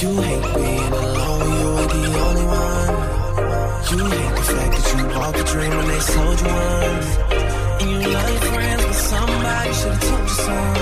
[0.00, 3.18] You hate being alone, you ain't the only one.
[3.90, 7.02] You hate the fact that you walked the dream when they sold you one.
[7.80, 10.78] And you love your friends, but somebody should've told you some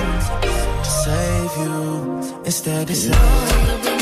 [1.06, 2.42] save you.
[2.44, 3.95] Instead, it's love.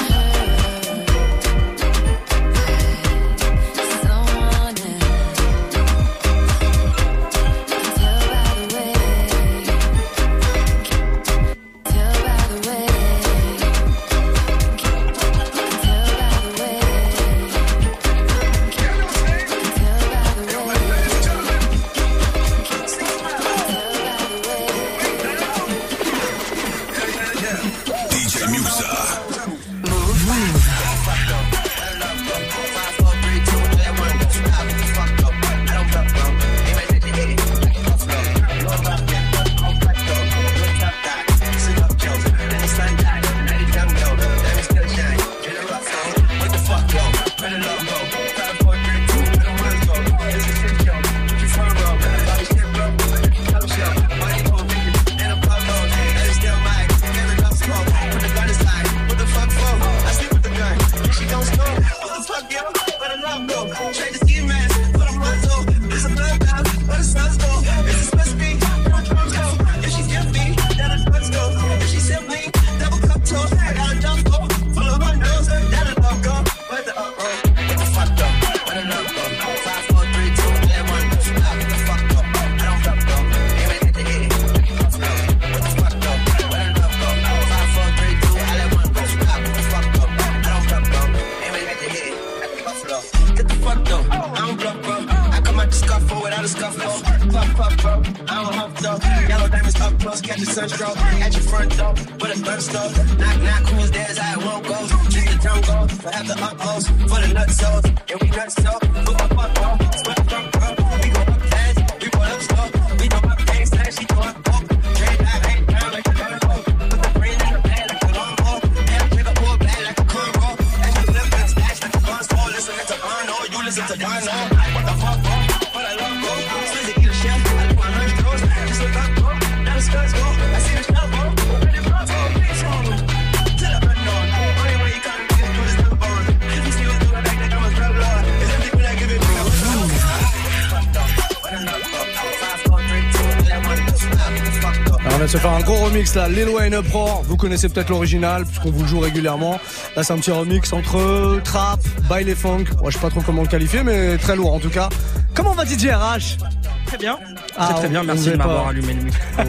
[146.17, 146.81] remix là,
[147.25, 149.59] Vous connaissez peut-être l'original puisqu'on vous le joue régulièrement.
[149.97, 152.65] Là, c'est un petit remix entre trap, baile funk.
[152.81, 154.89] Moi, je sais pas trop comment le qualifier, mais très lourd en tout cas.
[155.35, 156.39] Comment va DJ RH
[156.87, 157.19] Très bien.
[157.57, 159.21] Ah, très, bien, merci de m'avoir allumé le micro.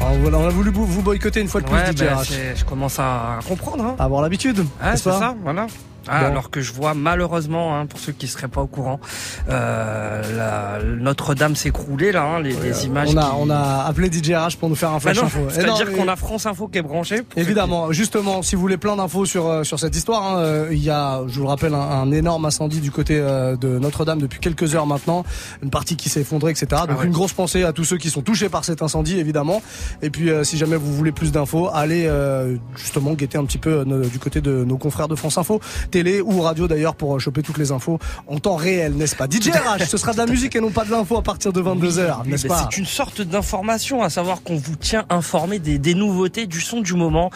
[0.00, 2.04] Ah, voilà, on a voulu vous boycotter une fois de plus.
[2.04, 2.22] Bah,
[2.54, 3.84] je commence à comprendre.
[3.84, 3.96] Hein.
[3.98, 4.64] À avoir l'habitude.
[4.96, 5.66] C'est ça, voilà.
[6.08, 9.00] Alors que je vois malheureusement, hein, pour ceux qui ne seraient pas au courant,
[9.48, 13.08] euh, la- Notre-Dame s'écrouler là, hein, les, les images.
[13.12, 15.40] On a, qui- on a appelé DJ RH pour nous faire un Bah flash info.
[15.48, 17.22] Eh C'est-à-dire mais- qu'on a France Info qui est branché.
[17.36, 20.82] Évidemment, justement, si vous voulez plein d'infos sur euh, sur cette histoire, hein, euh, il
[20.82, 24.40] y a, je vous le rappelle, un, un énorme incendie du côté de Notre-Dame depuis
[24.40, 25.24] quelques heures maintenant,
[25.62, 26.66] une partie qui s'est effondrée, etc.
[26.70, 27.06] Donc Ah ouais.
[27.06, 29.62] une grosse pensée à tous ceux qui sont touchés par cet incendie, évidemment.
[30.02, 33.58] Et puis, euh, si jamais vous voulez plus d'infos, allez euh, justement guetter un petit
[33.58, 37.20] peu euh, du côté de nos confrères de France Info, télé ou radio d'ailleurs, pour
[37.20, 40.26] choper toutes les infos en temps réel, n'est-ce pas DJ RH, ce sera de la
[40.26, 42.68] musique et non pas de l'info à partir de 22 h Oui, n'est-ce bah, pas
[42.70, 46.80] C'est une sorte d'information, à savoir qu'on vous tient informé des, des nouveautés du son
[46.80, 47.30] du moment.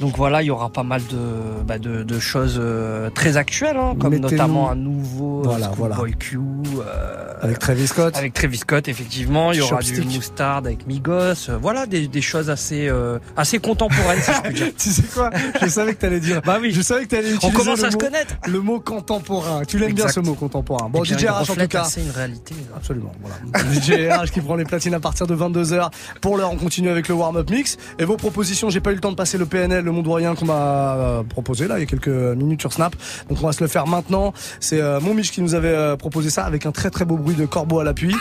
[0.00, 1.16] Donc voilà, il y aura pas mal de,
[1.66, 5.94] bah, de, de choses euh, très actuelles, hein, comme notamment un nouveau Voilà, voilà.
[5.96, 6.38] Schoolboy Q.
[6.80, 8.16] euh, Avec Travis Scott.
[8.16, 9.52] Avec Travis Scott, effectivement.
[9.52, 10.06] Il y aura Chopstick.
[10.08, 11.10] du Moustard avec Migos.
[11.48, 14.72] euh, Voilà, des, des choses assez, euh, assez contemporaines, si je puis dire.
[14.78, 15.30] tu sais quoi?
[15.62, 16.40] Je savais que t'allais dire.
[16.44, 16.72] Bah oui.
[16.72, 18.34] Je savais que t'allais On commence à se mot- connaître.
[18.46, 19.62] Le mot contemporain.
[19.66, 20.88] Tu l'aimes bien ce mot contemporain.
[20.90, 21.82] Bon, DJ en tout cas.
[21.82, 22.54] assez une réalité.
[22.76, 23.36] Absolument, voilà.
[23.72, 25.90] DJ RH qui prend les platines à partir de 22h.
[26.20, 27.76] Pour l'heure, on continue avec le warm-up mix.
[27.98, 30.34] Et vos propositions, j'ai pas eu le temps de passer le PNL, le monde Warrien
[30.34, 32.94] qu'on m'a euh, proposé là il y a quelques minutes sur Snap.
[33.28, 34.32] Donc on va se le faire maintenant.
[34.60, 37.16] C'est euh, mon Mich qui nous avait euh, proposé ça avec un très très beau
[37.16, 38.14] bruit de corbeau à l'appui.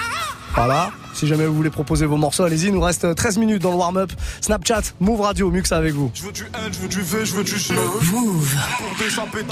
[0.56, 0.92] Voilà.
[1.14, 2.68] Si jamais vous voulez proposer vos morceaux, allez-y.
[2.68, 4.12] Il nous reste 13 minutes dans le warm-up.
[4.42, 6.12] Snapchat, Move Radio, Mux avec vous.
[6.14, 7.74] Je veux du L, je veux du V, je veux du G.
[8.12, 8.56] Move.
[8.78, 9.44] Pour d'échapper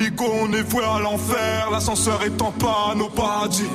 [0.00, 1.68] Ico, on est voué à l'enfer.
[1.70, 3.68] L'ascenseur est en panne au paradis.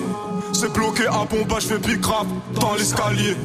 [0.53, 3.37] C'est bloqué à bomba, je fais big dans l'escalier.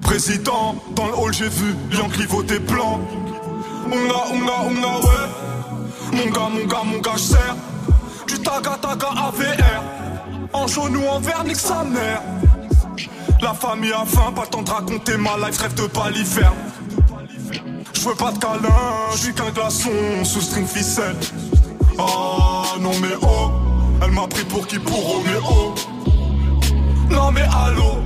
[0.00, 3.00] Président, dans le hall, j'ai vu Yankee voter blanc.
[3.86, 5.28] Onga, onga, onga, ouais.
[6.12, 7.56] Mon gars, mon gars, mon gars, je sers.
[8.26, 9.82] Du taga, taga, AVR.
[10.52, 12.22] En jaune ou en vert, nique sa mère.
[13.40, 16.54] La famille a faim, pas le temps de raconter ma life, rêve de paliferne.
[17.92, 18.60] Je veux pas de câlin,
[19.16, 19.90] je qu'un glaçon
[20.24, 21.16] sous string ficelle.
[21.98, 23.50] Ah non mais oh,
[24.02, 25.74] elle m'a pris pour qui pour Roméo.
[27.10, 27.98] Non mais allô,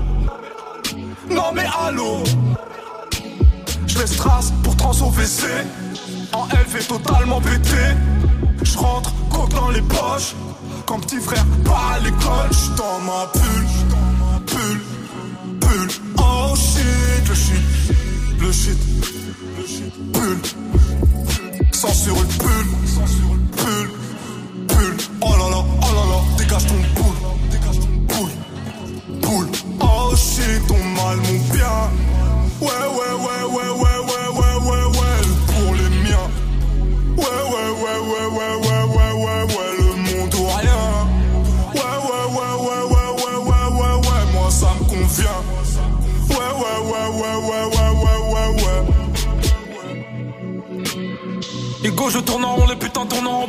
[1.31, 2.23] non mais allô.
[3.87, 5.47] Je laisse trace pour trans au WC.
[6.33, 7.95] En LV totalement pété.
[8.63, 9.13] Je rentre,
[9.51, 10.35] dans les poches.
[10.87, 13.67] Quand petit frère pas à l'école, j'suis dans ma bulle,
[14.47, 14.81] bulle,
[15.61, 15.91] bulle.
[16.19, 18.79] Oh shit, le shit, le shit,
[20.21, 20.43] le bulle.
[21.73, 22.71] Sans sur une bulle,
[23.57, 23.91] bulle,
[24.69, 24.97] bulle.
[25.21, 27.19] Oh là là, oh là là, dégage ton boule,
[27.51, 28.35] dégage ton boule,
[29.21, 29.49] boule.
[29.81, 31.77] Oh shit, ton mal, mon bien.
[32.61, 33.06] Ouais, ouais,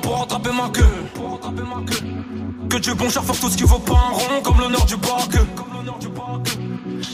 [0.01, 0.85] pour rattraper ma queue.
[2.69, 4.97] Que Dieu bon cher faire tout ce qui vaut pas un rond, comme l'honneur du
[4.97, 5.29] bac.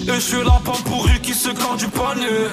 [0.02, 2.48] Et je suis la pomme pourrie qui se quand du panier.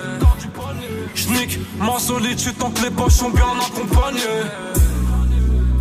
[1.14, 4.20] J'nique ma solitude tant que les poches sont bien accompagnées.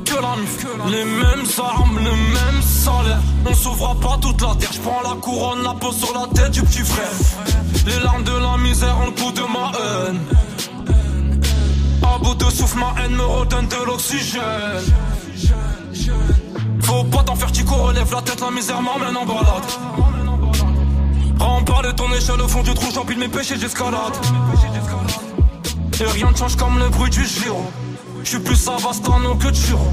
[0.05, 3.21] Que la les mêmes armes, le même salaire.
[3.45, 4.71] On s'ouvre pas toute la terre.
[4.73, 7.11] J'prends la couronne, la peau sur la tête du petit frère.
[7.85, 10.19] Les larmes de la misère ont le coup de ma haine.
[12.01, 14.43] À bout de souffle, ma haine me redonne de l'oxygène.
[16.81, 19.69] Faut pas t'en faire, Tico, relève la tête, la misère m'emmène en balade.
[21.39, 24.15] Rempart de ton échelle au fond du trou, j'empile mes péchés, j'escalade.
[26.01, 27.65] Et rien ne change comme le bruit du giro.
[28.23, 29.91] J'suis plus Savastano que Chiro.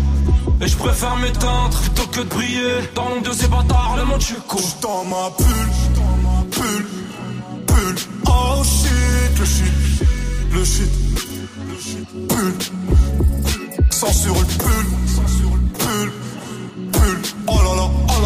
[0.61, 2.91] Et je préfère m'éteindre plutôt que de briller.
[2.95, 4.59] Dans l'ombre de ces bâtards, le monde chico.
[4.83, 5.71] dans ma bulle,
[6.51, 6.87] bulle,
[7.67, 7.97] bulle.
[8.27, 10.03] Oh shit, le shit,
[10.53, 11.26] le shit,
[12.37, 12.53] pull.
[13.91, 14.87] Censure le pull.
[15.79, 16.09] Pull.
[16.93, 17.19] Pull.
[17.49, 18.26] Oh là là, oh là là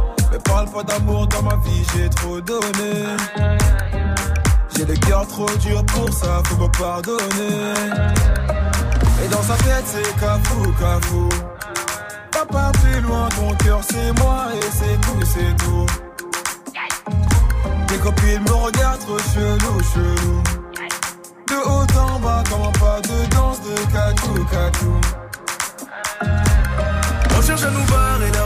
[0.31, 3.17] Mais parle pas d'amour dans ma vie, j'ai trop donné.
[4.75, 7.73] J'ai le cœur trop dur pour ça, faut me pardonner.
[9.23, 11.29] Et dans sa tête, c'est cafou, cafou.
[12.31, 15.85] Papa, plus loin, ton cœur, c'est moi et c'est tout, c'est tout.
[17.91, 20.41] Mes copines me regardent trop chelou, chelou.
[21.47, 25.01] De haut en bas, comment pas de danse de catou, catou.
[27.37, 28.45] On cherche à nous barrer la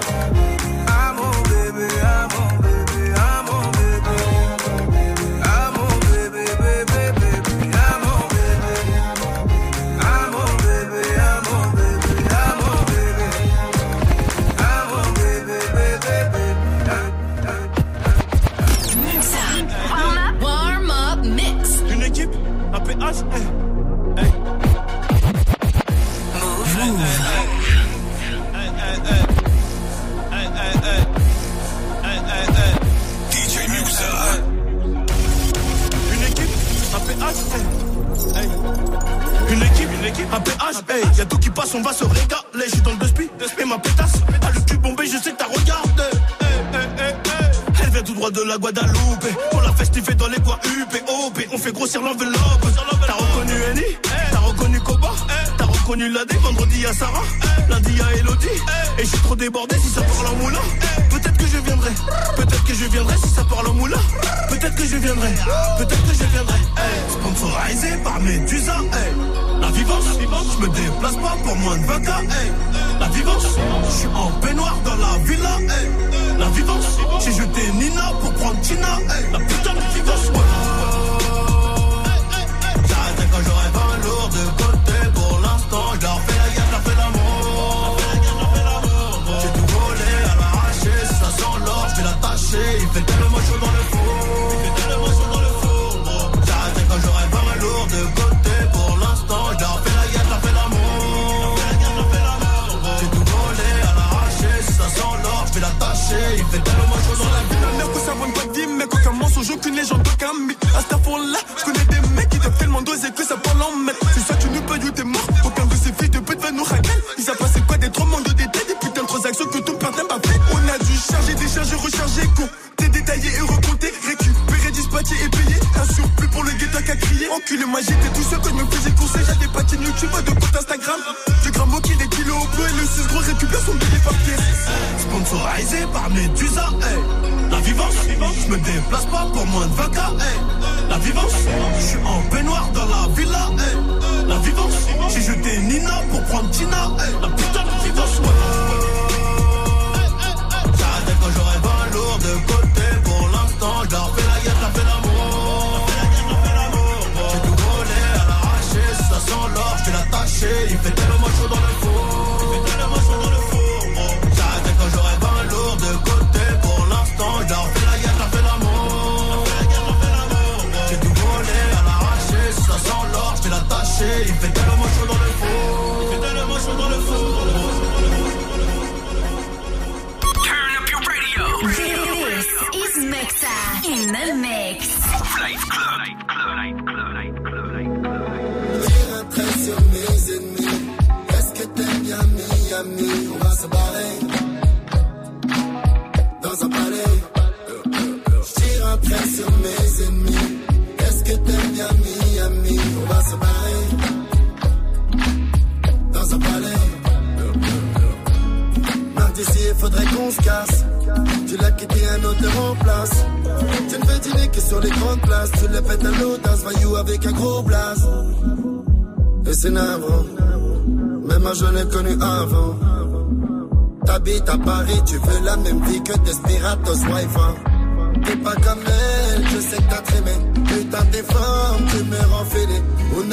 [228.25, 230.31] T'es pas comme elle, je sais que t'as trémé.
[230.67, 232.81] Putain, t'es forme, tu me rends fêlé.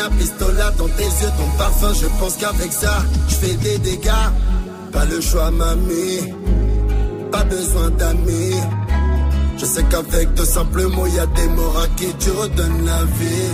[0.01, 1.93] a pistola dans tes yeux, ton parfum.
[1.95, 4.29] Je pense qu'avec ça, je fais des dégâts.
[4.93, 6.33] Pas le choix, mamie.
[7.31, 8.57] Pas besoin d'amis.
[9.59, 13.05] Je sais qu'avec de simples mots, y a des mots à qui tu redonnes la
[13.05, 13.53] vie.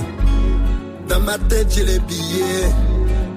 [1.09, 2.94] Dans ma tête, j'ai les billets.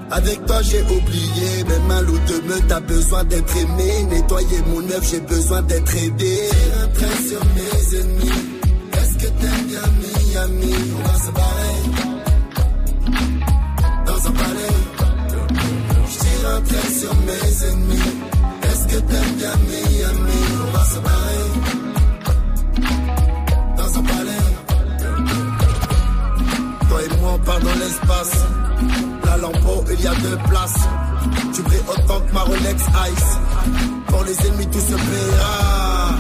[0.10, 1.64] Avec toi, j'ai oublié.
[1.68, 4.04] Même un loup de meute a besoin d'être aimé.
[4.10, 6.50] Nettoyer mon œuf, j'ai besoin d'être aidé.
[6.50, 8.42] Tire un trait sur mes ennemis.
[8.94, 10.76] Est-ce que t'aimes bien Miami?
[10.96, 11.82] On va se barrer.
[14.06, 14.78] Dans un palais.
[16.10, 18.12] Je tire un trait sur mes ennemis.
[18.64, 20.42] Est-ce que t'aimes bien Miami?
[20.64, 21.48] On va se barrer.
[23.78, 24.48] Dans un palais.
[26.90, 28.38] Toi et moi, on part dans l'espace.
[29.90, 30.88] Il y a deux places.
[31.54, 33.40] Tu brilles autant que ma Rolex Ice.
[34.08, 36.16] Pour les ennemis, tout se paiera.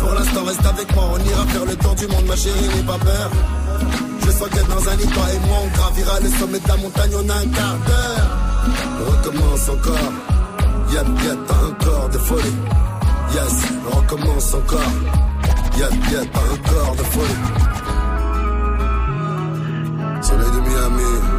[0.00, 1.04] Pour l'instant, reste avec moi.
[1.12, 3.30] On ira faire le tour du monde, ma chérie, n'aie pas peur.
[4.20, 6.76] Je sens que dans un lit, toi et moi, on gravira le sommet de la
[6.76, 8.28] montagne, on a un quart d'heure.
[9.00, 10.12] On recommence encore.
[10.92, 12.56] Yep, yep, t'as un corps de folie.
[13.34, 14.92] Yes, on recommence encore.
[15.78, 17.40] Yep, yep, t'as un corps de folie.
[20.22, 21.33] Soleil de Miami.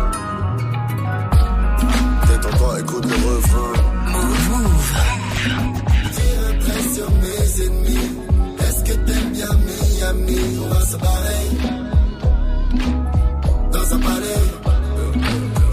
[2.65, 3.73] Détends-toi, écoute le refrain.
[4.07, 4.93] Move, move.
[6.59, 8.09] Trait sur mes ennemis.
[8.59, 10.39] Est-ce que t'aimes bien Miami?
[10.63, 11.45] On va se barrer.
[13.71, 14.45] Dans un palais.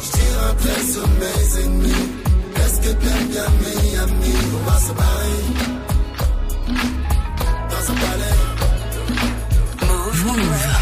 [0.00, 2.04] Je tire un trait sur mes ennemis.
[2.56, 4.34] Est-ce que t'aimes bien Miami?
[4.54, 5.40] On va se barrer.
[7.70, 8.36] Dans un palais.
[9.80, 10.81] Move, move.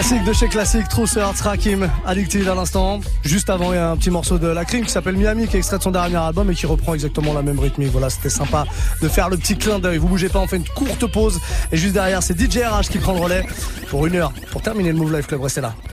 [0.00, 3.00] Classique de chez Classique, True Search, Rakim, Addicted à l'instant.
[3.22, 5.56] Juste avant, il y a un petit morceau de La Crime qui s'appelle Miami, qui
[5.56, 7.90] est extrait de son dernier album et qui reprend exactement la même rythmique.
[7.92, 8.64] Voilà, c'était sympa
[9.02, 9.98] de faire le petit clin d'œil.
[9.98, 11.38] Vous bougez pas, on fait une courte pause.
[11.70, 13.44] Et juste derrière, c'est DJ RH qui prend le relais
[13.90, 14.32] pour une heure.
[14.52, 15.74] Pour terminer le Move Life Club, restez là.